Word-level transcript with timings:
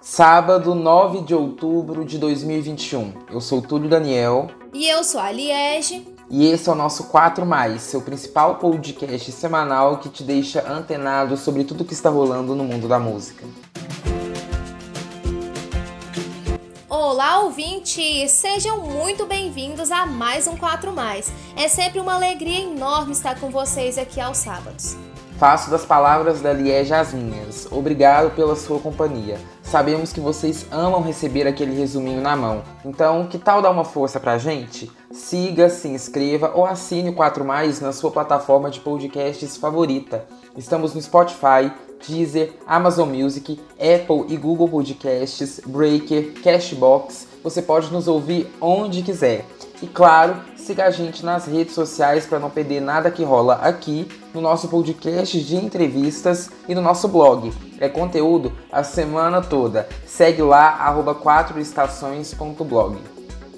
Sábado, 0.00 0.74
9 0.74 1.22
de 1.22 1.34
outubro 1.34 2.04
de 2.04 2.18
2021. 2.18 3.14
Eu 3.30 3.40
sou 3.40 3.62
Túlio 3.62 3.88
Daniel. 3.88 4.48
E 4.72 4.86
eu 4.86 5.02
sou 5.02 5.18
a 5.20 5.32
Liege. 5.32 6.06
E 6.30 6.46
esse 6.46 6.68
é 6.68 6.72
o 6.72 6.74
nosso 6.74 7.04
4 7.04 7.46
Mais, 7.46 7.82
seu 7.82 8.02
principal 8.02 8.56
podcast 8.56 9.32
semanal 9.32 9.98
que 9.98 10.08
te 10.08 10.22
deixa 10.22 10.66
antenado 10.70 11.36
sobre 11.36 11.64
tudo 11.64 11.84
que 11.84 11.94
está 11.94 12.10
rolando 12.10 12.54
no 12.54 12.64
mundo 12.64 12.86
da 12.86 12.98
música. 12.98 13.44
Olá, 16.88 17.40
ouvintes! 17.40 18.30
Sejam 18.30 18.82
muito 18.82 19.24
bem-vindos 19.24 19.90
a 19.90 20.04
mais 20.04 20.46
um 20.46 20.56
4 20.56 20.92
Mais. 20.92 21.32
É 21.56 21.66
sempre 21.66 21.98
uma 21.98 22.14
alegria 22.14 22.60
enorme 22.60 23.12
estar 23.12 23.40
com 23.40 23.50
vocês 23.50 23.96
aqui 23.96 24.20
aos 24.20 24.38
sábados. 24.38 24.96
Faço 25.44 25.70
das 25.70 25.84
palavras 25.84 26.40
da 26.40 26.54
Liege 26.54 26.94
as 26.94 27.12
minhas. 27.12 27.68
Obrigado 27.70 28.34
pela 28.34 28.56
sua 28.56 28.78
companhia. 28.78 29.38
Sabemos 29.62 30.10
que 30.10 30.18
vocês 30.18 30.64
amam 30.72 31.02
receber 31.02 31.46
aquele 31.46 31.76
resuminho 31.78 32.22
na 32.22 32.34
mão. 32.34 32.62
Então, 32.82 33.26
que 33.26 33.36
tal 33.36 33.60
dar 33.60 33.70
uma 33.70 33.84
força 33.84 34.18
pra 34.18 34.38
gente? 34.38 34.90
Siga, 35.12 35.68
se 35.68 35.86
inscreva 35.86 36.52
ou 36.54 36.64
assine 36.64 37.10
o 37.10 37.14
4 37.14 37.44
Mais 37.44 37.78
na 37.78 37.92
sua 37.92 38.10
plataforma 38.10 38.70
de 38.70 38.80
podcasts 38.80 39.58
favorita. 39.58 40.24
Estamos 40.56 40.94
no 40.94 41.02
Spotify, 41.02 41.70
Deezer, 42.08 42.54
Amazon 42.66 43.10
Music, 43.10 43.60
Apple 43.72 44.24
e 44.32 44.38
Google 44.38 44.70
Podcasts, 44.70 45.60
Breaker, 45.66 46.40
Cashbox. 46.42 47.28
Você 47.42 47.60
pode 47.60 47.92
nos 47.92 48.08
ouvir 48.08 48.50
onde 48.62 49.02
quiser. 49.02 49.44
E 49.82 49.86
claro, 49.86 50.36
siga 50.64 50.86
a 50.86 50.90
gente 50.90 51.24
nas 51.24 51.46
redes 51.46 51.74
sociais 51.74 52.26
para 52.26 52.38
não 52.38 52.48
perder 52.48 52.80
nada 52.80 53.10
que 53.10 53.22
rola 53.22 53.56
aqui 53.56 54.08
no 54.32 54.40
nosso 54.40 54.66
podcast 54.68 55.38
de 55.38 55.56
entrevistas 55.56 56.48
e 56.66 56.74
no 56.74 56.80
nosso 56.80 57.06
blog. 57.06 57.52
É 57.78 57.88
conteúdo 57.88 58.50
a 58.72 58.82
semana 58.82 59.42
toda. 59.42 59.86
Segue 60.06 60.40
lá, 60.40 60.70
arroba 60.70 61.14
4estações.blog. 61.14 62.98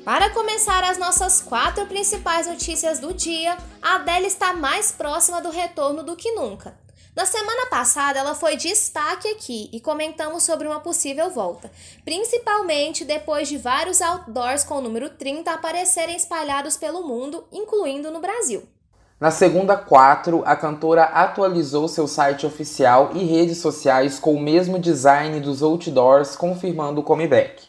Para 0.05 0.31
começar 0.31 0.83
as 0.85 0.99
nossas 0.99 1.41
quatro 1.41 1.87
principais 1.87 2.49
notícias 2.49 2.99
do 2.99 3.15
dia, 3.15 3.57
a 3.81 3.97
Adele 3.97 4.27
está 4.27 4.53
mais 4.53 4.91
próxima 4.91 5.41
do 5.41 5.51
retorno 5.51 6.03
do 6.03 6.17
que 6.17 6.33
nunca. 6.33 6.86
Na 7.17 7.25
semana 7.25 7.65
passada, 7.71 8.19
ela 8.19 8.35
foi 8.35 8.59
destaque 8.59 9.27
aqui 9.29 9.71
e 9.73 9.81
comentamos 9.81 10.43
sobre 10.43 10.69
uma 10.69 10.81
possível 10.81 11.31
volta, 11.31 11.71
principalmente 12.05 13.07
depois 13.07 13.49
de 13.49 13.57
vários 13.57 14.03
outdoors 14.03 14.65
com 14.65 14.75
o 14.75 14.81
número 14.83 15.09
30 15.09 15.51
aparecerem 15.51 16.15
espalhados 16.15 16.77
pelo 16.77 17.03
mundo, 17.05 17.45
incluindo 17.51 18.11
no 18.11 18.21
Brasil. 18.21 18.65
Na 19.19 19.31
segunda 19.31 19.79
4, 19.79 20.43
a 20.45 20.55
cantora 20.55 21.05
atualizou 21.05 21.89
seu 21.89 22.07
site 22.07 22.45
oficial 22.45 23.13
e 23.15 23.25
redes 23.25 23.63
sociais 23.63 24.19
com 24.19 24.35
o 24.35 24.41
mesmo 24.41 24.79
design 24.79 25.41
dos 25.41 25.63
outdoors, 25.63 26.37
confirmando 26.37 27.01
o 27.01 27.05
comeback. 27.05 27.63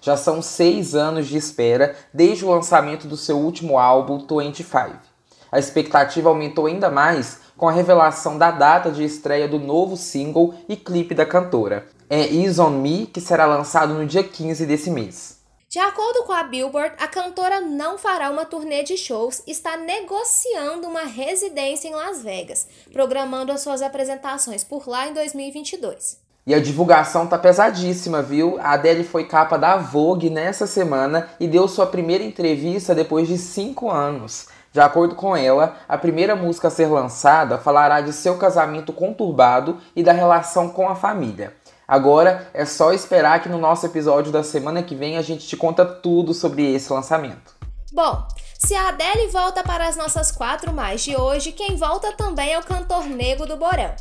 Já 0.00 0.16
são 0.16 0.40
seis 0.40 0.94
anos 0.94 1.26
de 1.26 1.36
espera 1.36 1.94
desde 2.12 2.42
o 2.46 2.50
lançamento 2.50 3.06
do 3.06 3.18
seu 3.18 3.36
último 3.36 3.76
álbum, 3.78 4.26
25. 4.26 5.13
A 5.54 5.58
expectativa 5.60 6.28
aumentou 6.28 6.66
ainda 6.66 6.90
mais 6.90 7.38
com 7.56 7.68
a 7.68 7.70
revelação 7.70 8.36
da 8.36 8.50
data 8.50 8.90
de 8.90 9.04
estreia 9.04 9.46
do 9.46 9.56
novo 9.56 9.96
single 9.96 10.52
e 10.68 10.74
clipe 10.74 11.14
da 11.14 11.24
cantora. 11.24 11.86
É 12.10 12.26
Is 12.26 12.58
On 12.58 12.70
Me, 12.70 13.06
que 13.06 13.20
será 13.20 13.46
lançado 13.46 13.94
no 13.94 14.04
dia 14.04 14.24
15 14.24 14.66
desse 14.66 14.90
mês. 14.90 15.38
De 15.68 15.78
acordo 15.78 16.24
com 16.24 16.32
a 16.32 16.42
Billboard, 16.42 16.96
a 16.98 17.06
cantora 17.06 17.60
não 17.60 17.96
fará 17.96 18.30
uma 18.30 18.44
turnê 18.44 18.82
de 18.82 18.96
shows 18.96 19.44
e 19.46 19.52
está 19.52 19.76
negociando 19.76 20.88
uma 20.88 21.04
residência 21.04 21.86
em 21.86 21.94
Las 21.94 22.20
Vegas, 22.20 22.66
programando 22.92 23.52
as 23.52 23.60
suas 23.60 23.80
apresentações 23.80 24.64
por 24.64 24.88
lá 24.88 25.06
em 25.06 25.14
2022. 25.14 26.18
E 26.44 26.52
a 26.52 26.60
divulgação 26.60 27.28
tá 27.28 27.38
pesadíssima, 27.38 28.20
viu? 28.20 28.58
A 28.58 28.72
Adele 28.72 29.04
foi 29.04 29.24
capa 29.24 29.56
da 29.56 29.76
Vogue 29.76 30.28
nessa 30.28 30.66
semana 30.66 31.28
e 31.38 31.46
deu 31.46 31.68
sua 31.68 31.86
primeira 31.86 32.24
entrevista 32.24 32.92
depois 32.92 33.28
de 33.28 33.38
cinco 33.38 33.88
anos. 33.88 34.48
De 34.74 34.80
acordo 34.80 35.14
com 35.14 35.36
ela, 35.36 35.76
a 35.88 35.96
primeira 35.96 36.34
música 36.34 36.66
a 36.66 36.70
ser 36.70 36.86
lançada 36.86 37.58
falará 37.58 38.00
de 38.00 38.12
seu 38.12 38.36
casamento 38.36 38.92
conturbado 38.92 39.78
e 39.94 40.02
da 40.02 40.10
relação 40.10 40.68
com 40.68 40.88
a 40.88 40.96
família. 40.96 41.54
Agora 41.86 42.48
é 42.52 42.64
só 42.64 42.92
esperar 42.92 43.40
que 43.40 43.48
no 43.48 43.56
nosso 43.56 43.86
episódio 43.86 44.32
da 44.32 44.42
semana 44.42 44.82
que 44.82 44.96
vem 44.96 45.16
a 45.16 45.22
gente 45.22 45.46
te 45.46 45.56
conta 45.56 45.86
tudo 45.86 46.34
sobre 46.34 46.74
esse 46.74 46.92
lançamento. 46.92 47.54
Bom, 47.92 48.26
se 48.58 48.74
a 48.74 48.88
Adele 48.88 49.28
volta 49.28 49.62
para 49.62 49.86
as 49.86 49.96
nossas 49.96 50.32
quatro 50.32 50.74
mais 50.74 51.04
de 51.04 51.14
hoje, 51.14 51.52
quem 51.52 51.76
volta 51.76 52.10
também 52.10 52.52
é 52.52 52.58
o 52.58 52.64
cantor 52.64 53.04
Nego 53.04 53.46
do 53.46 53.56
Borão. 53.56 53.94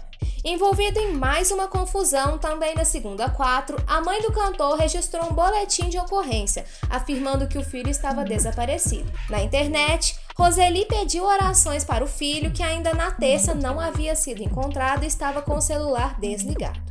Envolvido 0.45 0.99
em 0.99 1.13
mais 1.13 1.51
uma 1.51 1.69
confusão, 1.69 2.37
também 2.37 2.75
na 2.75 2.83
segunda 2.83 3.29
quatro, 3.29 3.77
a 3.87 4.01
mãe 4.01 4.21
do 4.21 4.29
cantor 4.33 4.77
registrou 4.77 5.23
um 5.27 5.33
boletim 5.33 5.87
de 5.87 5.97
ocorrência, 5.97 6.65
afirmando 6.89 7.47
que 7.47 7.57
o 7.57 7.63
filho 7.63 7.89
estava 7.89 8.25
desaparecido. 8.25 9.09
Na 9.29 9.41
internet, 9.41 10.19
Roseli 10.37 10.85
pediu 10.85 11.23
orações 11.23 11.85
para 11.85 12.03
o 12.03 12.07
filho, 12.07 12.51
que 12.51 12.61
ainda 12.61 12.93
na 12.93 13.09
terça 13.11 13.55
não 13.55 13.79
havia 13.79 14.17
sido 14.17 14.43
encontrado 14.43 15.05
e 15.05 15.07
estava 15.07 15.41
com 15.41 15.55
o 15.55 15.61
celular 15.61 16.19
desligado. 16.19 16.81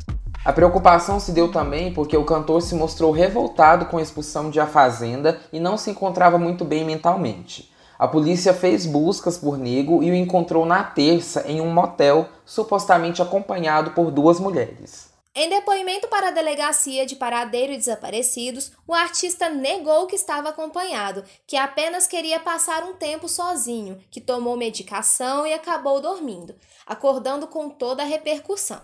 A 0.42 0.52
preocupação 0.52 1.20
se 1.20 1.30
deu 1.30 1.52
também 1.52 1.92
porque 1.92 2.16
o 2.16 2.24
cantor 2.24 2.62
se 2.62 2.74
mostrou 2.74 3.12
revoltado 3.12 3.84
com 3.84 3.98
a 3.98 4.02
expulsão 4.02 4.48
de 4.48 4.60
A 4.60 4.66
Fazenda 4.66 5.38
e 5.52 5.60
não 5.60 5.76
se 5.76 5.90
encontrava 5.90 6.38
muito 6.38 6.64
bem 6.64 6.86
mentalmente. 6.86 7.70
A 8.02 8.08
polícia 8.08 8.52
fez 8.52 8.84
buscas 8.84 9.38
por 9.38 9.56
Nego 9.56 10.02
e 10.02 10.10
o 10.10 10.14
encontrou 10.16 10.66
na 10.66 10.82
terça 10.82 11.44
em 11.46 11.60
um 11.60 11.72
motel, 11.72 12.28
supostamente 12.44 13.22
acompanhado 13.22 13.92
por 13.92 14.10
duas 14.10 14.40
mulheres. 14.40 15.08
Em 15.32 15.48
depoimento 15.48 16.08
para 16.08 16.26
a 16.26 16.30
delegacia 16.32 17.06
de 17.06 17.14
paradeiro 17.14 17.72
e 17.72 17.76
desaparecidos, 17.76 18.72
o 18.88 18.92
artista 18.92 19.48
negou 19.48 20.08
que 20.08 20.16
estava 20.16 20.48
acompanhado, 20.48 21.22
que 21.46 21.56
apenas 21.56 22.08
queria 22.08 22.40
passar 22.40 22.82
um 22.82 22.94
tempo 22.94 23.28
sozinho, 23.28 23.96
que 24.10 24.20
tomou 24.20 24.56
medicação 24.56 25.46
e 25.46 25.54
acabou 25.54 26.00
dormindo, 26.00 26.56
acordando 26.84 27.46
com 27.46 27.68
toda 27.68 28.02
a 28.02 28.06
repercussão. 28.06 28.80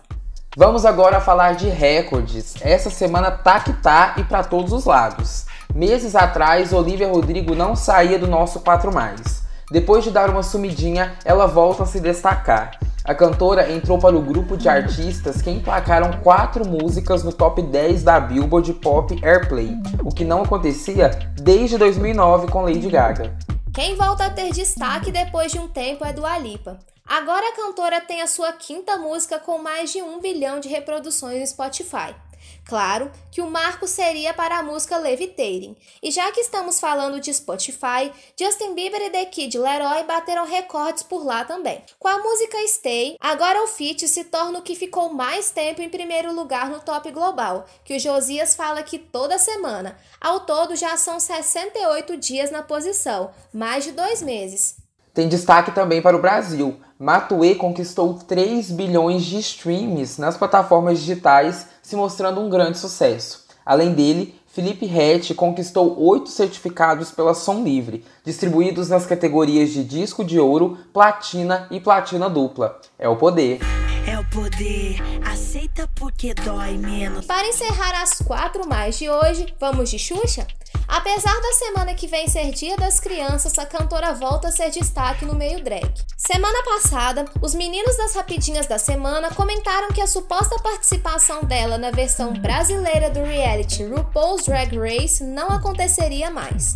Vamos 0.57 0.83
agora 0.83 1.21
falar 1.21 1.53
de 1.53 1.69
recordes. 1.69 2.55
Essa 2.61 2.89
semana 2.89 3.29
tá 3.29 3.59
que 3.59 3.71
tá 3.71 4.15
e 4.17 4.23
para 4.23 4.43
todos 4.43 4.73
os 4.73 4.85
lados. 4.85 5.45
Meses 5.75 6.15
atrás, 6.15 6.73
Olivia 6.73 7.07
Rodrigo 7.07 7.53
não 7.53 7.75
saía 7.75 8.17
do 8.17 8.25
nosso 8.25 8.59
4 8.61 8.91
mais. 8.91 9.43
Depois 9.71 10.03
de 10.03 10.09
dar 10.09 10.27
uma 10.27 10.41
sumidinha, 10.41 11.13
ela 11.23 11.45
volta 11.45 11.83
a 11.83 11.85
se 11.85 11.99
destacar. 11.99 12.79
A 13.03 13.13
cantora 13.13 13.71
entrou 13.71 13.99
para 13.99 14.17
o 14.17 14.21
grupo 14.23 14.57
de 14.57 14.67
artistas 14.67 15.39
que 15.39 15.51
emplacaram 15.51 16.19
quatro 16.23 16.67
músicas 16.67 17.23
no 17.23 17.31
top 17.31 17.61
10 17.61 18.01
da 18.01 18.19
Billboard 18.19 18.73
Pop 18.73 19.19
Airplay, 19.23 19.77
o 20.03 20.09
que 20.09 20.25
não 20.25 20.41
acontecia 20.41 21.09
desde 21.35 21.77
2009 21.77 22.47
com 22.47 22.63
Lady 22.63 22.89
Gaga. 22.89 23.37
Quem 23.71 23.95
volta 23.95 24.25
a 24.25 24.29
ter 24.31 24.51
destaque 24.51 25.11
depois 25.11 25.51
de 25.51 25.59
um 25.59 25.67
tempo 25.67 26.03
é 26.03 26.11
Dua 26.11 26.39
Lipa. 26.39 26.79
Agora 27.09 27.49
a 27.49 27.53
cantora 27.53 27.99
tem 27.99 28.21
a 28.21 28.27
sua 28.27 28.53
quinta 28.53 28.95
música 28.95 29.39
com 29.39 29.57
mais 29.57 29.91
de 29.91 29.99
um 29.99 30.19
bilhão 30.19 30.59
de 30.59 30.69
reproduções 30.69 31.39
no 31.39 31.47
Spotify. 31.47 32.15
Claro 32.63 33.11
que 33.31 33.41
o 33.41 33.49
marco 33.49 33.87
seria 33.87 34.31
para 34.31 34.59
a 34.59 34.63
música 34.63 34.95
Levitating. 34.95 35.75
E 36.03 36.11
já 36.11 36.31
que 36.31 36.39
estamos 36.39 36.79
falando 36.79 37.19
de 37.19 37.33
Spotify, 37.33 38.13
Justin 38.39 38.75
Bieber 38.75 39.01
e 39.01 39.09
The 39.09 39.25
Kid 39.25 39.57
Leroy 39.57 40.03
bateram 40.03 40.45
recordes 40.45 41.01
por 41.01 41.25
lá 41.25 41.43
também. 41.43 41.83
Com 41.97 42.07
a 42.07 42.19
música 42.19 42.59
Stay, 42.67 43.17
agora 43.19 43.63
o 43.63 43.67
feat 43.67 44.07
se 44.07 44.25
torna 44.25 44.59
o 44.59 44.61
que 44.61 44.75
ficou 44.75 45.11
mais 45.11 45.49
tempo 45.49 45.81
em 45.81 45.89
primeiro 45.89 46.31
lugar 46.31 46.69
no 46.69 46.79
top 46.79 47.09
global, 47.09 47.65
que 47.83 47.95
o 47.95 47.99
Josias 47.99 48.53
fala 48.53 48.83
que 48.83 48.99
toda 48.99 49.39
semana. 49.39 49.97
Ao 50.21 50.41
todo 50.41 50.75
já 50.75 50.95
são 50.95 51.19
68 51.19 52.17
dias 52.17 52.51
na 52.51 52.61
posição, 52.61 53.31
mais 53.51 53.83
de 53.83 53.93
dois 53.93 54.21
meses. 54.21 54.78
Tem 55.13 55.27
destaque 55.27 55.71
também 55.71 56.01
para 56.01 56.15
o 56.15 56.21
Brasil. 56.21 56.79
Matue 56.97 57.55
conquistou 57.55 58.13
3 58.13 58.71
bilhões 58.71 59.23
de 59.23 59.39
streams 59.39 60.19
nas 60.19 60.37
plataformas 60.37 60.99
digitais 60.99 61.67
se 61.81 61.95
mostrando 61.95 62.41
um 62.41 62.49
grande 62.49 62.77
sucesso. 62.77 63.45
Além 63.65 63.93
dele, 63.93 64.39
Felipe 64.47 64.85
Rett 64.85 65.33
conquistou 65.35 66.01
oito 66.01 66.29
certificados 66.29 67.11
pela 67.11 67.33
Som 67.33 67.63
Livre, 67.63 68.03
distribuídos 68.25 68.89
nas 68.89 69.05
categorias 69.05 69.69
de 69.69 69.83
disco 69.83 70.25
de 70.25 70.39
ouro, 70.39 70.77
platina 70.91 71.67
e 71.69 71.79
platina 71.79 72.29
dupla. 72.29 72.79
É 72.97 73.07
o 73.07 73.15
poder. 73.15 73.59
É 74.07 74.17
o 74.17 74.25
poder, 74.29 74.97
aceita 75.23 75.87
porque 75.95 76.33
dói 76.33 76.77
menos. 76.77 77.25
Para 77.25 77.47
encerrar 77.47 78.01
as 78.01 78.15
quatro 78.15 78.67
mais 78.67 78.97
de 78.97 79.09
hoje, 79.09 79.53
vamos 79.59 79.89
de 79.89 79.99
Xuxa? 79.99 80.47
Apesar 80.91 81.39
da 81.39 81.53
semana 81.53 81.93
que 81.93 82.07
vem 82.07 82.27
ser 82.27 82.49
Dia 82.49 82.75
das 82.75 82.99
Crianças, 82.99 83.59
a 83.59 83.65
cantora 83.65 84.11
volta 84.11 84.47
a 84.47 84.51
ser 84.51 84.71
destaque 84.71 85.23
no 85.23 85.35
meio 85.35 85.63
drag. 85.63 85.93
Semana 86.17 86.63
passada, 86.63 87.25
os 87.39 87.53
meninos 87.53 87.95
das 87.95 88.15
Rapidinhas 88.15 88.65
da 88.65 88.79
Semana 88.79 89.29
comentaram 89.29 89.89
que 89.89 90.01
a 90.01 90.07
suposta 90.07 90.57
participação 90.57 91.43
dela 91.43 91.77
na 91.77 91.91
versão 91.91 92.33
brasileira 92.33 93.11
do 93.11 93.23
reality 93.23 93.83
RuPaul's 93.83 94.45
Drag 94.45 94.75
Race 94.75 95.23
não 95.23 95.49
aconteceria 95.49 96.31
mais. 96.31 96.73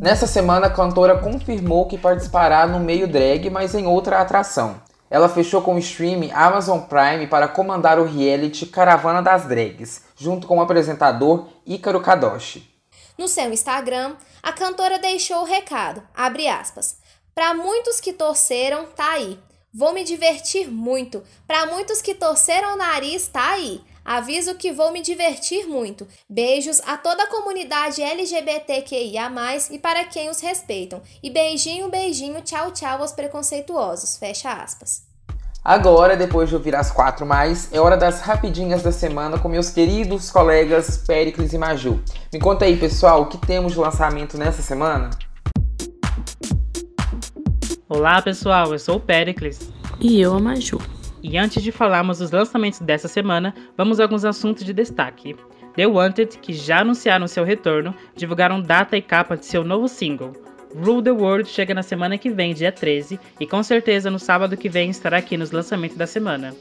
Nessa 0.00 0.28
semana, 0.28 0.68
a 0.68 0.70
cantora 0.70 1.18
confirmou 1.18 1.88
que 1.88 1.98
participará 1.98 2.68
no 2.68 2.78
meio 2.78 3.08
drag, 3.08 3.50
mas 3.50 3.74
em 3.74 3.84
outra 3.84 4.20
atração. 4.20 4.76
ela 5.10 5.28
fechou 5.28 5.60
com 5.60 5.74
o 5.74 5.78
streaming 5.80 6.30
Amazon 6.30 6.78
Prime 6.82 7.26
para 7.26 7.48
comandar 7.48 7.98
o 7.98 8.04
reality 8.04 8.64
Caravana 8.64 9.20
das 9.20 9.44
Drags, 9.44 10.02
junto 10.16 10.46
com 10.46 10.58
o 10.58 10.60
apresentador 10.60 11.48
Ícaro 11.66 12.00
Kadoshi. 12.00 12.69
No 13.20 13.28
seu 13.28 13.52
Instagram, 13.52 14.16
a 14.42 14.50
cantora 14.50 14.98
deixou 14.98 15.42
o 15.42 15.44
recado, 15.44 16.02
abre 16.14 16.48
aspas, 16.48 16.96
para 17.34 17.52
muitos 17.52 18.00
que 18.00 18.14
torceram, 18.14 18.86
tá 18.86 19.10
aí. 19.10 19.38
Vou 19.74 19.92
me 19.92 20.02
divertir 20.04 20.70
muito. 20.70 21.22
Para 21.46 21.66
muitos 21.66 22.00
que 22.00 22.14
torceram 22.14 22.72
o 22.72 22.76
nariz, 22.78 23.28
tá 23.28 23.50
aí. 23.50 23.84
Aviso 24.02 24.54
que 24.54 24.72
vou 24.72 24.90
me 24.90 25.02
divertir 25.02 25.66
muito. 25.66 26.08
Beijos 26.26 26.80
a 26.86 26.96
toda 26.96 27.24
a 27.24 27.26
comunidade 27.26 28.00
LGBTQIA+, 28.00 29.30
e 29.70 29.78
para 29.78 30.06
quem 30.06 30.30
os 30.30 30.40
respeitam. 30.40 31.02
E 31.22 31.28
beijinho, 31.28 31.90
beijinho, 31.90 32.40
tchau, 32.40 32.70
tchau 32.72 33.02
aos 33.02 33.12
preconceituosos. 33.12 34.16
Fecha 34.16 34.50
aspas. 34.50 35.09
Agora, 35.62 36.16
depois 36.16 36.48
de 36.48 36.54
ouvir 36.54 36.74
as 36.74 36.90
quatro 36.90 37.26
mais, 37.26 37.70
é 37.70 37.78
hora 37.78 37.94
das 37.94 38.22
rapidinhas 38.22 38.82
da 38.82 38.90
semana 38.90 39.38
com 39.38 39.46
meus 39.46 39.68
queridos 39.68 40.30
colegas 40.30 40.96
Pericles 41.06 41.52
e 41.52 41.58
Maju. 41.58 42.00
Me 42.32 42.40
conta 42.40 42.64
aí, 42.64 42.78
pessoal, 42.78 43.22
o 43.22 43.26
que 43.26 43.36
temos 43.36 43.74
de 43.74 43.78
lançamento 43.78 44.38
nessa 44.38 44.62
semana? 44.62 45.10
Olá, 47.86 48.22
pessoal, 48.22 48.72
eu 48.72 48.78
sou 48.78 48.96
o 48.96 49.00
Pericles. 49.00 49.70
E 50.00 50.18
eu, 50.18 50.34
a 50.34 50.40
Maju. 50.40 50.78
E 51.22 51.36
antes 51.36 51.62
de 51.62 51.70
falarmos 51.70 52.20
dos 52.20 52.30
lançamentos 52.30 52.80
dessa 52.80 53.06
semana, 53.06 53.54
vamos 53.76 54.00
a 54.00 54.04
alguns 54.04 54.24
assuntos 54.24 54.64
de 54.64 54.72
destaque. 54.72 55.36
The 55.76 55.86
Wanted, 55.86 56.38
que 56.38 56.54
já 56.54 56.80
anunciaram 56.80 57.28
seu 57.28 57.44
retorno, 57.44 57.94
divulgaram 58.16 58.62
data 58.62 58.96
e 58.96 59.02
capa 59.02 59.36
de 59.36 59.44
seu 59.44 59.62
novo 59.62 59.88
single. 59.88 60.32
Rule 60.74 61.02
the 61.02 61.10
World 61.10 61.48
chega 61.48 61.74
na 61.74 61.82
semana 61.82 62.16
que 62.16 62.30
vem, 62.30 62.54
dia 62.54 62.70
13, 62.70 63.18
e 63.38 63.46
com 63.46 63.62
certeza 63.62 64.10
no 64.10 64.18
sábado 64.18 64.56
que 64.56 64.68
vem 64.68 64.90
estará 64.90 65.18
aqui 65.18 65.36
nos 65.36 65.50
lançamentos 65.50 65.96
da 65.96 66.06
semana. 66.06 66.54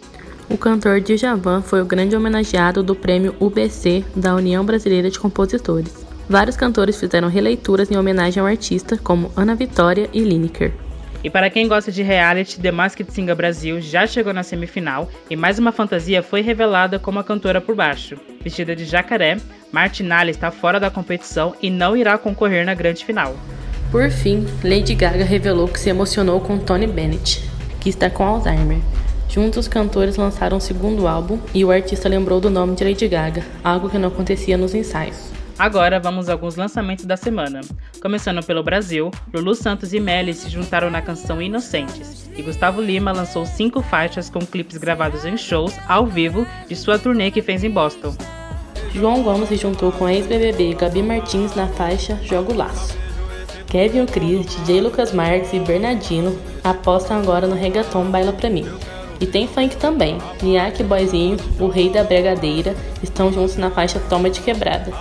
O 0.49 0.57
cantor 0.57 0.99
Djavan 0.99 1.61
foi 1.61 1.81
o 1.81 1.85
grande 1.85 2.15
homenageado 2.15 2.81
do 2.81 2.95
prêmio 2.95 3.35
UBC 3.39 4.03
da 4.15 4.33
União 4.33 4.65
Brasileira 4.65 5.09
de 5.09 5.19
Compositores. 5.19 6.05
Vários 6.27 6.57
cantores 6.57 6.99
fizeram 6.99 7.27
releituras 7.27 7.91
em 7.91 7.97
homenagem 7.97 8.41
ao 8.41 8.47
artista, 8.47 8.97
como 8.97 9.31
Ana 9.35 9.53
Vitória 9.53 10.09
e 10.11 10.21
Lineker. 10.21 10.73
E 11.23 11.29
para 11.29 11.49
quem 11.49 11.67
gosta 11.67 11.91
de 11.91 12.01
reality, 12.01 12.61
The 12.61 12.71
Masked 12.71 13.11
Singer 13.11 13.35
Brasil 13.35 13.81
já 13.81 14.07
chegou 14.07 14.33
na 14.33 14.41
semifinal 14.41 15.09
e 15.29 15.35
mais 15.35 15.59
uma 15.59 15.71
fantasia 15.71 16.23
foi 16.23 16.41
revelada 16.41 16.97
como 16.97 17.19
a 17.19 17.23
cantora 17.23 17.59
por 17.59 17.75
baixo. 17.75 18.17
Vestida 18.41 18.75
de 18.75 18.85
jacaré, 18.85 19.37
Martinalli 19.71 20.31
está 20.31 20.49
fora 20.49 20.79
da 20.79 20.89
competição 20.89 21.53
e 21.61 21.69
não 21.69 21.95
irá 21.95 22.17
concorrer 22.17 22.65
na 22.65 22.73
grande 22.73 23.03
final. 23.03 23.35
Por 23.91 24.11
fim, 24.11 24.45
Lady 24.63 24.93
Gaga 24.93 25.23
revelou 25.23 25.67
que 25.67 25.79
se 25.79 25.89
emocionou 25.89 26.39
com 26.39 26.59
Tony 26.59 26.85
Bennett, 26.85 27.43
que 27.79 27.89
está 27.89 28.07
com 28.07 28.23
Alzheimer. 28.23 28.77
Juntos, 29.27 29.65
os 29.65 29.67
cantores 29.67 30.15
lançaram 30.15 30.57
um 30.57 30.59
segundo 30.59 31.07
álbum 31.07 31.39
e 31.55 31.65
o 31.65 31.71
artista 31.71 32.07
lembrou 32.07 32.39
do 32.39 32.51
nome 32.51 32.75
de 32.75 32.83
Lady 32.83 33.07
Gaga, 33.07 33.43
algo 33.63 33.89
que 33.89 33.97
não 33.97 34.09
acontecia 34.09 34.57
nos 34.57 34.75
ensaios. 34.75 35.31
Agora 35.57 35.99
vamos 35.99 36.29
a 36.29 36.33
alguns 36.33 36.55
lançamentos 36.55 37.03
da 37.03 37.17
semana. 37.17 37.61
Começando 37.99 38.45
pelo 38.45 38.63
Brasil, 38.63 39.09
Lulu 39.33 39.55
Santos 39.55 39.91
e 39.91 39.99
Melly 39.99 40.35
se 40.35 40.49
juntaram 40.49 40.91
na 40.91 41.01
canção 41.01 41.41
Inocentes, 41.41 42.29
e 42.37 42.43
Gustavo 42.43 42.81
Lima 42.81 43.11
lançou 43.11 43.43
cinco 43.43 43.81
faixas 43.81 44.29
com 44.29 44.39
clipes 44.39 44.77
gravados 44.77 45.25
em 45.25 45.35
shows 45.35 45.73
ao 45.87 46.05
vivo 46.05 46.45
de 46.67 46.75
sua 46.75 46.99
turnê 46.99 47.31
que 47.31 47.41
fez 47.41 47.63
em 47.63 47.71
Boston. 47.71 48.15
João 48.93 49.23
Gomes 49.23 49.49
se 49.49 49.57
juntou 49.57 49.91
com 49.91 50.05
a 50.05 50.13
ex-BBB 50.13 50.75
Gabi 50.75 51.01
Martins 51.01 51.55
na 51.55 51.67
faixa 51.67 52.17
Jogo 52.23 52.53
Laço. 52.53 53.08
Kevin 53.69 54.07
Cris, 54.07 54.47
DJ 54.47 54.81
Lucas 54.81 55.13
Marques 55.13 55.53
e 55.53 55.59
Bernardino 55.59 56.35
apostam 56.63 57.19
agora 57.19 57.45
no 57.45 57.55
reggaeton 57.55 58.05
Baila 58.05 58.33
Pra 58.33 58.49
Mim. 58.49 58.65
E 59.21 59.27
tem 59.27 59.47
funk 59.47 59.77
também. 59.77 60.17
Niak 60.41 60.81
Boizinho, 60.83 61.37
o 61.59 61.67
rei 61.67 61.89
da 61.89 62.03
bregadeira, 62.03 62.75
estão 63.03 63.31
juntos 63.31 63.57
na 63.57 63.69
faixa 63.69 64.01
Toma 64.09 64.29
de 64.29 64.41
Quebrada. 64.41 64.91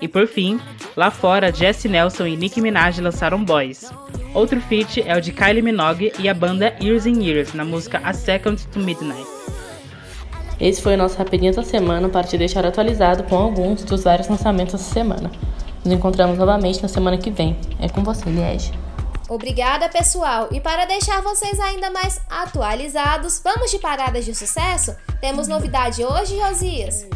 E 0.00 0.06
por 0.06 0.28
fim, 0.28 0.60
lá 0.96 1.10
fora, 1.10 1.52
Jesse 1.52 1.88
Nelson 1.88 2.26
e 2.26 2.36
Nicki 2.36 2.60
Minaj 2.60 3.00
lançaram 3.00 3.44
Boys. 3.44 3.90
Outro 4.32 4.60
feat 4.60 5.02
é 5.04 5.16
o 5.16 5.20
de 5.20 5.32
Kylie 5.32 5.62
Minogue 5.62 6.12
e 6.18 6.28
a 6.28 6.34
banda 6.34 6.74
Years 6.80 7.06
and 7.06 7.20
Years 7.20 7.52
na 7.52 7.64
música 7.64 8.00
A 8.04 8.12
Second 8.12 8.64
to 8.68 8.78
Midnight. 8.78 9.26
Esse 10.60 10.80
foi 10.80 10.94
o 10.94 10.98
nosso 10.98 11.18
Rapidinho 11.18 11.54
da 11.54 11.64
Semana 11.64 12.08
para 12.08 12.26
te 12.26 12.38
deixar 12.38 12.64
atualizado 12.64 13.24
com 13.24 13.36
alguns 13.36 13.82
dos 13.82 14.04
vários 14.04 14.28
lançamentos 14.28 14.74
dessa 14.74 14.92
semana. 14.92 15.32
Nos 15.84 15.92
encontramos 15.92 16.38
novamente 16.38 16.80
na 16.80 16.88
semana 16.88 17.18
que 17.18 17.30
vem. 17.30 17.58
É 17.78 17.90
com 17.90 18.02
você, 18.02 18.30
Liege. 18.30 18.72
Obrigada, 19.28 19.86
pessoal! 19.88 20.48
E 20.50 20.58
para 20.58 20.86
deixar 20.86 21.20
vocês 21.20 21.60
ainda 21.60 21.90
mais 21.90 22.22
atualizados, 22.30 23.40
vamos 23.44 23.70
de 23.70 23.78
paradas 23.78 24.24
de 24.24 24.34
sucesso? 24.34 24.96
Temos 25.20 25.46
novidade 25.46 26.02
hoje, 26.02 26.38
Josias? 26.38 27.06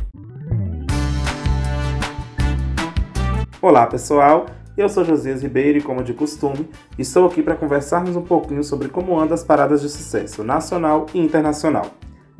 Olá 3.60 3.86
pessoal, 3.86 4.46
eu 4.76 4.88
sou 4.88 5.02
Josias 5.02 5.42
Ribeiro 5.42 5.78
e, 5.78 5.82
como 5.82 6.04
de 6.04 6.12
costume, 6.12 6.68
estou 6.98 7.26
aqui 7.26 7.42
para 7.42 7.56
conversarmos 7.56 8.16
um 8.16 8.22
pouquinho 8.22 8.62
sobre 8.62 8.88
como 8.88 9.18
andam 9.18 9.34
as 9.34 9.42
paradas 9.42 9.80
de 9.80 9.88
sucesso 9.88 10.44
nacional 10.44 11.06
e 11.14 11.18
internacional. 11.18 11.86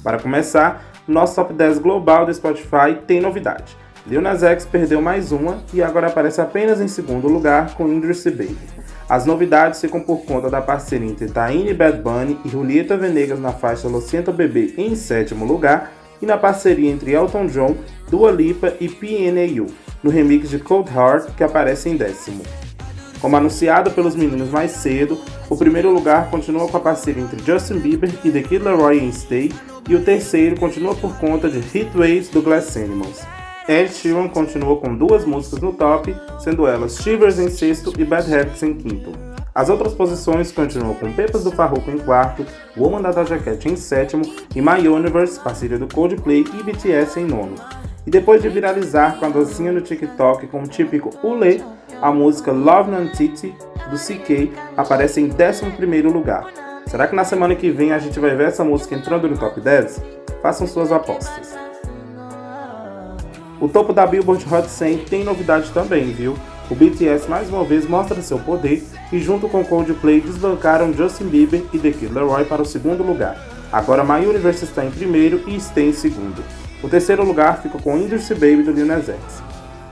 Para 0.02 0.18
começar, 0.18 0.92
nosso 1.08 1.34
top 1.34 1.54
10 1.54 1.78
global 1.78 2.26
do 2.26 2.34
Spotify 2.34 2.98
tem 3.06 3.20
novidade. 3.20 3.76
Lil 4.08 4.22
Nas 4.22 4.42
X 4.42 4.64
perdeu 4.64 5.02
mais 5.02 5.32
uma 5.32 5.62
e 5.72 5.82
agora 5.82 6.06
aparece 6.06 6.40
apenas 6.40 6.80
em 6.80 6.88
segundo 6.88 7.28
lugar 7.28 7.74
com 7.74 7.86
Industry 7.86 8.30
Baby. 8.30 8.58
As 9.06 9.26
novidades 9.26 9.80
ficam 9.80 10.00
por 10.00 10.24
conta 10.24 10.48
da 10.48 10.62
parceria 10.62 11.08
entre 11.08 11.26
Taine 11.26 11.74
Bad 11.74 12.00
Bunny 12.00 12.40
e 12.42 12.48
Julieta 12.48 12.96
Venegas 12.96 13.38
na 13.38 13.52
faixa 13.52 13.86
Lo 13.86 14.00
Siento 14.00 14.32
Bebê 14.32 14.72
em 14.78 14.94
sétimo 14.94 15.44
lugar 15.44 15.92
e 16.22 16.26
na 16.26 16.38
parceria 16.38 16.90
entre 16.90 17.12
Elton 17.12 17.46
John, 17.48 17.76
Dua 18.10 18.30
Lipa 18.30 18.72
e 18.80 18.88
PNAU 18.88 19.66
no 20.02 20.10
remix 20.10 20.48
de 20.48 20.58
Cold 20.58 20.90
Heart, 20.90 21.34
que 21.36 21.44
aparece 21.44 21.90
em 21.90 21.96
décimo. 21.96 22.42
Como 23.20 23.36
anunciado 23.36 23.90
pelos 23.90 24.14
meninos 24.14 24.48
mais 24.48 24.70
cedo, 24.70 25.18
o 25.50 25.56
primeiro 25.56 25.90
lugar 25.90 26.30
continua 26.30 26.68
com 26.68 26.76
a 26.76 26.80
parceria 26.80 27.22
entre 27.22 27.42
Justin 27.44 27.80
Bieber 27.80 28.10
e 28.24 28.30
The 28.30 28.42
Kid 28.42 28.64
Laroi 28.64 29.00
em 29.00 29.12
Stay, 29.12 29.52
e 29.88 29.94
o 29.94 30.02
terceiro 30.02 30.58
continua 30.58 30.94
por 30.94 31.18
conta 31.18 31.48
de 31.48 31.58
Hit 31.58 31.90
Waves 31.96 32.28
do 32.28 32.42
Glass 32.42 32.76
Animals. 32.76 33.20
Ed 33.68 33.92
Sheeran 33.92 34.28
continua 34.28 34.76
com 34.76 34.96
duas 34.96 35.26
músicas 35.26 35.60
no 35.60 35.74
top, 35.74 36.16
sendo 36.38 36.66
elas 36.66 36.96
Shivers 36.96 37.38
em 37.38 37.50
sexto 37.50 37.92
e 37.98 38.02
Bad 38.02 38.34
Habits 38.34 38.62
em 38.62 38.72
quinto. 38.72 39.12
As 39.54 39.68
outras 39.68 39.92
posições 39.92 40.50
continuam 40.50 40.94
com 40.94 41.12
Pepas 41.12 41.44
do 41.44 41.50
Farruko 41.50 41.90
em 41.90 41.98
quarto, 41.98 42.46
Woman 42.74 43.02
da 43.02 43.10
Doja 43.10 43.38
Cat 43.38 43.68
em 43.68 43.76
sétimo 43.76 44.22
e 44.56 44.62
My 44.62 44.88
Universe, 44.88 45.38
parceria 45.38 45.78
do 45.78 45.86
Coldplay 45.86 46.46
e 46.58 46.62
BTS 46.62 47.20
em 47.20 47.26
nono. 47.26 47.56
E 48.06 48.10
depois 48.10 48.40
de 48.40 48.48
viralizar 48.48 49.18
com 49.18 49.26
a 49.26 49.28
dancinha 49.28 49.70
no 49.70 49.82
TikTok 49.82 50.46
com 50.46 50.62
o 50.62 50.66
típico 50.66 51.10
Ule, 51.22 51.62
a 52.00 52.10
música 52.10 52.50
Love 52.52 52.90
Nantiti 52.90 53.54
do 53.90 53.96
CK 53.98 54.50
aparece 54.78 55.20
em 55.20 55.28
11 55.28 56.02
lugar. 56.02 56.46
Será 56.86 57.06
que 57.06 57.14
na 57.14 57.24
semana 57.24 57.54
que 57.54 57.70
vem 57.70 57.92
a 57.92 57.98
gente 57.98 58.18
vai 58.18 58.34
ver 58.34 58.48
essa 58.48 58.64
música 58.64 58.94
entrando 58.94 59.28
no 59.28 59.36
top 59.36 59.60
10? 59.60 60.02
Façam 60.40 60.66
suas 60.66 60.90
apostas. 60.90 61.57
O 63.60 63.66
topo 63.66 63.92
da 63.92 64.06
Billboard 64.06 64.46
Hot 64.54 64.70
100 64.70 64.98
tem 64.98 65.24
novidade 65.24 65.70
também, 65.72 66.12
viu? 66.12 66.36
O 66.70 66.76
BTS 66.76 67.28
mais 67.28 67.48
uma 67.48 67.64
vez 67.64 67.88
mostra 67.88 68.22
seu 68.22 68.38
poder 68.38 68.84
e 69.12 69.18
junto 69.18 69.48
com 69.48 69.64
Coldplay 69.64 70.20
desbancaram 70.20 70.92
Justin 70.92 71.24
Bieber 71.24 71.64
e 71.72 71.78
The 71.78 71.90
Kid 71.90 72.12
Laroi 72.12 72.44
para 72.44 72.62
o 72.62 72.64
segundo 72.64 73.02
lugar. 73.02 73.36
Agora 73.72 74.04
My 74.04 74.24
Universe 74.24 74.64
está 74.64 74.84
em 74.84 74.90
primeiro 74.92 75.42
e 75.48 75.58
Stay 75.58 75.88
em 75.88 75.92
segundo. 75.92 76.40
O 76.84 76.88
terceiro 76.88 77.24
lugar 77.24 77.60
fica 77.60 77.78
com 77.78 77.98
Industry 77.98 78.34
Baby 78.34 78.62
do 78.62 78.70
Lil 78.70 78.86
Nas 78.86 79.08
X. 79.08 79.18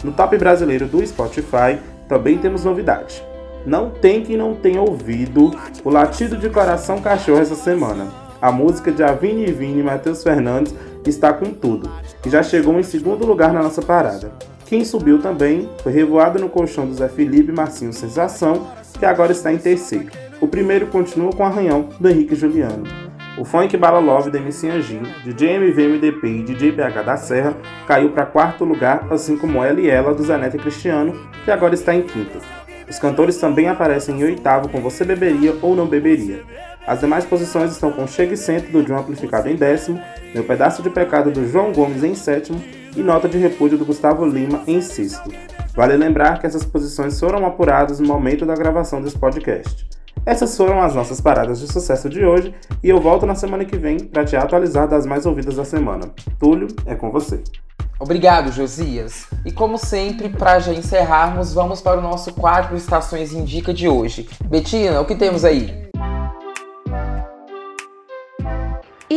No 0.05 0.13
top 0.13 0.39
brasileiro 0.39 0.87
do 0.87 1.05
Spotify 1.05 1.81
também 2.09 2.39
temos 2.39 2.65
novidade. 2.65 3.21
Não 3.67 3.91
tem 3.91 4.23
quem 4.23 4.37
não 4.37 4.55
tenha 4.55 4.81
ouvido 4.81 5.51
o 5.83 5.91
latido 5.91 6.37
de 6.37 6.49
coração 6.49 7.01
cachorro 7.01 7.41
essa 7.41 7.57
semana. 7.57 8.07
A 8.41 8.53
música 8.53 8.93
de 8.93 9.03
Avini 9.03 9.49
e 9.49 9.53
Vini 9.53 9.81
e 9.81 9.83
Matheus 9.83 10.23
Fernandes 10.23 10.73
está 11.05 11.33
com 11.33 11.47
tudo 11.47 11.91
e 12.25 12.31
já 12.31 12.43
chegou 12.43 12.79
em 12.79 12.83
segundo 12.83 13.27
lugar 13.27 13.53
na 13.53 13.63
nossa 13.63 13.83
parada. 13.83 14.33
Quem 14.67 14.85
subiu 14.85 15.21
também 15.21 15.69
foi 15.83 15.93
revoado 15.93 16.39
no 16.39 16.49
colchão 16.49 16.87
do 16.87 16.95
Zé 16.95 17.09
Felipe 17.09 17.53
Marcinho 17.53 17.93
Sensação, 17.93 18.67
que 18.99 19.07
agora 19.07 19.33
está 19.33 19.53
em 19.53 19.59
terceiro. 19.59 20.11
O 20.41 20.49
primeiro 20.49 20.89
continua 20.89 21.33
com 21.33 21.45
Arranhão, 21.45 21.89
do 22.01 22.09
Henrique 22.09 22.35
Juliano. 22.35 22.85
O 23.39 23.45
funk 23.45 23.77
Bala 23.77 23.99
Love 23.99 24.31
da 24.31 24.39
MC 24.39 24.69
Anjinho, 24.69 25.07
DJ 25.23 25.57
MVMDP 25.57 26.27
e 26.27 26.43
DJ 26.43 26.73
PH 26.73 27.03
da 27.03 27.17
Serra 27.17 27.55
caiu 27.87 28.11
para 28.11 28.25
quarto 28.25 28.65
lugar, 28.65 29.07
assim 29.11 29.37
como 29.37 29.63
Ela 29.63 29.81
e 29.81 29.91
Ela 29.91 30.15
do 30.15 30.23
Zanete 30.23 30.57
Cristiano, 30.57 31.13
que 31.45 31.51
agora 31.51 31.75
está 31.75 31.95
em 31.95 32.03
quinto. 32.03 32.39
Os 32.89 32.99
cantores 32.99 33.37
também 33.37 33.69
aparecem 33.69 34.21
em 34.21 34.25
oitavo 34.25 34.69
com 34.69 34.81
Você 34.81 35.05
Beberia 35.05 35.55
ou 35.61 35.77
Não 35.77 35.87
Beberia. 35.87 36.45
As 36.87 37.01
demais 37.01 37.25
posições 37.25 37.73
estão 37.73 37.91
com 37.91 38.07
Chega 38.07 38.35
e 38.35 38.37
Centro 38.37 38.71
do 38.71 38.85
John 38.85 38.99
Amplificado 38.99 39.49
em 39.49 39.57
décimo, 39.57 40.01
Meu 40.33 40.45
Pedaço 40.45 40.83
de 40.83 40.91
Pecado 40.91 41.33
do 41.33 41.49
João 41.49 41.73
Gomes 41.73 42.05
em 42.05 42.15
sétimo 42.15 42.63
e 42.97 43.03
Nota 43.03 43.29
de 43.29 43.39
Repúdio 43.39 43.77
do 43.77 43.85
Gustavo 43.85 44.25
Lima 44.25 44.63
em 44.69 44.81
sexto. 44.81 45.33
Vale 45.75 45.97
lembrar 45.97 46.39
que 46.39 46.47
essas 46.47 46.65
posições 46.65 47.19
foram 47.19 47.45
apuradas 47.45 47.99
no 47.99 48.07
momento 48.07 48.47
da 48.47 48.55
gravação 48.55 49.03
desse 49.03 49.19
podcast. 49.19 49.85
Essas 50.25 50.57
foram 50.57 50.81
as 50.81 50.95
nossas 50.95 51.21
paradas 51.21 51.59
de 51.59 51.71
sucesso 51.71 52.09
de 52.09 52.25
hoje 52.25 52.55
e 52.83 52.89
eu 52.89 53.01
volto 53.01 53.27
na 53.27 53.35
semana 53.35 53.65
que 53.65 53.77
vem 53.77 53.99
para 53.99 54.25
te 54.25 54.37
atualizar 54.37 54.87
das 54.87 55.05
mais 55.05 55.27
ouvidas 55.27 55.57
da 55.57 55.65
semana. 55.65 56.13
Túlio, 56.39 56.69
é 56.87 56.95
com 56.95 57.11
você. 57.11 57.43
Obrigado, 57.99 58.53
Josias. 58.53 59.27
E 59.45 59.51
como 59.51 59.77
sempre, 59.77 60.29
para 60.29 60.59
já 60.59 60.73
encerrarmos, 60.73 61.53
vamos 61.53 61.81
para 61.81 61.99
o 61.99 62.03
nosso 62.03 62.33
quadro 62.33 62.77
Estações 62.77 63.33
Indica 63.33 63.73
de 63.73 63.89
hoje. 63.89 64.29
Betina, 64.45 65.01
o 65.01 65.07
que 65.07 65.15
temos 65.15 65.45
aí? 65.45 65.86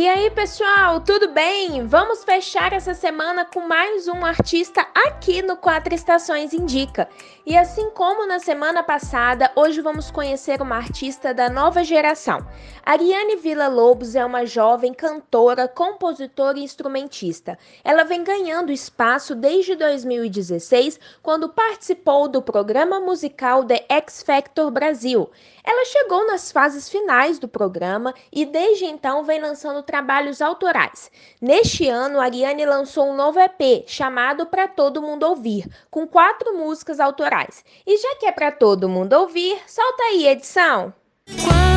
E 0.00 0.08
aí, 0.08 0.30
pessoal, 0.30 0.98
tudo 1.02 1.28
bem? 1.28 1.86
Vamos 1.86 2.24
fechar 2.24 2.72
essa 2.72 2.94
semana 2.94 3.44
com 3.44 3.60
mais 3.60 4.08
um 4.08 4.24
artista 4.24 4.80
aqui 4.94 5.42
no 5.42 5.58
Quatro 5.58 5.94
Estações 5.94 6.54
Indica. 6.54 7.06
E 7.44 7.54
assim 7.54 7.90
como 7.90 8.26
na 8.26 8.38
semana 8.38 8.82
passada, 8.82 9.52
hoje 9.54 9.82
vamos 9.82 10.10
conhecer 10.10 10.62
uma 10.62 10.76
artista 10.76 11.34
da 11.34 11.50
nova 11.50 11.84
geração. 11.84 12.38
Ariane 12.82 13.36
Villa 13.36 13.68
Lobos 13.68 14.14
é 14.14 14.24
uma 14.24 14.46
jovem 14.46 14.94
cantora, 14.94 15.68
compositora 15.68 16.58
e 16.58 16.62
instrumentista. 16.62 17.58
Ela 17.84 18.02
vem 18.02 18.24
ganhando 18.24 18.72
espaço 18.72 19.34
desde 19.34 19.76
2016, 19.76 20.98
quando 21.22 21.50
participou 21.50 22.26
do 22.26 22.40
programa 22.40 23.00
musical 23.00 23.64
The 23.64 23.84
X 23.86 24.22
Factor 24.22 24.70
Brasil. 24.70 25.30
Ela 25.62 25.84
chegou 25.84 26.26
nas 26.26 26.50
fases 26.50 26.88
finais 26.88 27.38
do 27.38 27.46
programa 27.46 28.14
e 28.32 28.46
desde 28.46 28.86
então 28.86 29.24
vem 29.24 29.40
lançando 29.40 29.82
trabalhos 29.90 30.40
autorais. 30.40 31.10
Neste 31.42 31.88
ano, 31.88 32.20
Ariane 32.20 32.64
lançou 32.64 33.10
um 33.10 33.16
novo 33.16 33.40
EP 33.40 33.84
chamado 33.88 34.46
Para 34.46 34.68
Todo 34.68 35.02
Mundo 35.02 35.24
Ouvir, 35.24 35.66
com 35.90 36.06
quatro 36.06 36.56
músicas 36.56 37.00
autorais. 37.00 37.64
E 37.84 37.96
já 37.96 38.14
que 38.14 38.26
é 38.26 38.30
para 38.30 38.52
todo 38.52 38.88
mundo 38.88 39.14
ouvir, 39.14 39.60
solta 39.66 40.04
aí, 40.04 40.28
edição! 40.28 40.94
Quantas 41.26 41.69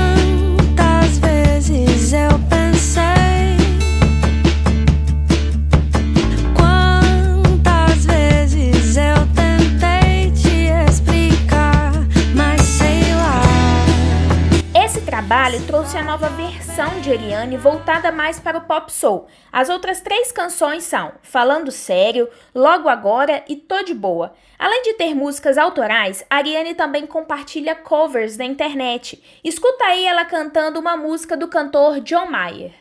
trabalho 15.53 15.67
trouxe 15.67 15.97
a 15.97 16.03
nova 16.03 16.29
versão 16.29 16.99
de 17.01 17.11
Eliane 17.11 17.57
voltada 17.57 18.11
mais 18.11 18.39
para 18.39 18.57
o 18.57 18.61
pop 18.61 18.91
soul. 18.91 19.27
As 19.51 19.69
outras 19.69 20.01
três 20.01 20.31
canções 20.31 20.83
são 20.83 21.11
Falando 21.21 21.71
Sério, 21.71 22.27
Logo 22.55 22.89
Agora 22.89 23.43
e 23.47 23.55
Tô 23.55 23.83
de 23.83 23.93
Boa. 23.93 24.33
Além 24.57 24.81
de 24.81 24.93
ter 24.93 25.13
músicas 25.13 25.57
autorais, 25.57 26.25
Ariane 26.29 26.73
também 26.73 27.05
compartilha 27.05 27.75
covers 27.75 28.37
na 28.37 28.45
internet. 28.45 29.21
Escuta 29.43 29.85
aí 29.85 30.05
ela 30.05 30.25
cantando 30.25 30.79
uma 30.79 30.97
música 30.97 31.37
do 31.37 31.47
cantor 31.47 31.99
John 31.99 32.27
Mayer. 32.27 32.71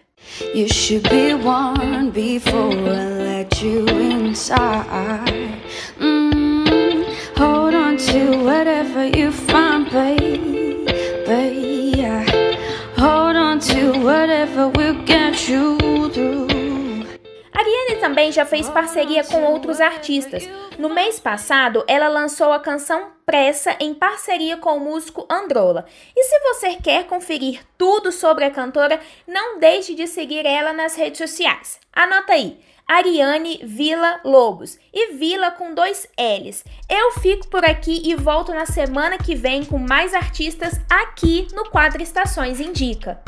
You 0.55 0.69
should 0.69 1.09
be 1.09 1.35
before 2.13 2.73
I 2.73 3.41
let 3.41 3.63
you 3.63 3.87
inside. 3.89 5.61
Mm, 5.99 7.05
hold 7.37 7.75
on 7.75 7.97
to 7.97 8.45
whatever 8.45 9.05
you 9.05 9.33
find, 9.33 9.91
babe, 9.91 10.62
Ariane 17.53 18.01
também 18.01 18.31
já 18.31 18.47
fez 18.47 18.69
parceria 18.71 19.25
com 19.25 19.43
outros 19.43 19.81
artistas. 19.81 20.49
No 20.79 20.89
mês 20.89 21.19
passado, 21.19 21.83
ela 21.89 22.07
lançou 22.07 22.53
a 22.53 22.61
canção 22.61 23.11
Pressa 23.27 23.77
em 23.81 23.93
parceria 23.93 24.57
com 24.57 24.77
o 24.77 24.81
músico 24.81 25.27
Androla. 25.29 25.85
E 26.17 26.23
se 26.23 26.39
você 26.41 26.77
quer 26.77 27.09
conferir 27.09 27.61
tudo 27.77 28.13
sobre 28.13 28.45
a 28.45 28.53
cantora, 28.53 29.01
não 29.27 29.59
deixe 29.59 29.97
de 29.97 30.07
seguir 30.07 30.47
ela 30.47 30.73
nas 30.73 30.95
redes 30.95 31.19
sociais. 31.19 31.81
Anota 31.93 32.35
aí. 32.35 32.61
Ariane 32.87 33.63
Vila 33.65 34.21
Lobos 34.25 34.79
e 34.95 35.15
Vila 35.15 35.51
com 35.51 35.75
dois 35.75 36.07
L's. 36.17 36.65
Eu 36.89 37.13
fico 37.21 37.49
por 37.49 37.65
aqui 37.65 38.01
e 38.05 38.15
volto 38.15 38.55
na 38.55 38.67
semana 38.67 39.19
que 39.19 39.35
vem 39.35 39.65
com 39.65 39.79
mais 39.79 40.15
artistas 40.15 40.81
aqui 40.89 41.49
no 41.53 41.69
Quadro 41.69 42.01
Estações 42.01 42.61
Indica. 42.61 43.21